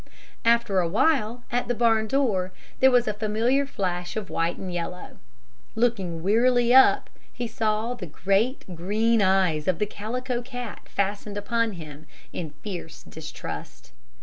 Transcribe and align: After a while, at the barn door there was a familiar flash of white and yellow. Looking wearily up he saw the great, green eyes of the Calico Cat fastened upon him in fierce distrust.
After 0.43 0.79
a 0.79 0.87
while, 0.87 1.43
at 1.51 1.67
the 1.67 1.75
barn 1.75 2.07
door 2.07 2.51
there 2.79 2.89
was 2.89 3.07
a 3.07 3.13
familiar 3.13 3.67
flash 3.67 4.15
of 4.15 4.31
white 4.31 4.57
and 4.57 4.73
yellow. 4.73 5.19
Looking 5.75 6.23
wearily 6.23 6.73
up 6.73 7.07
he 7.31 7.47
saw 7.47 7.93
the 7.93 8.07
great, 8.07 8.65
green 8.75 9.21
eyes 9.21 9.67
of 9.67 9.77
the 9.77 9.85
Calico 9.85 10.41
Cat 10.41 10.89
fastened 10.89 11.37
upon 11.37 11.73
him 11.73 12.07
in 12.33 12.55
fierce 12.63 13.03
distrust. 13.03 13.91